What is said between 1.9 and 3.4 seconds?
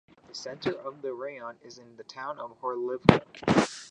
the town of Horlivka.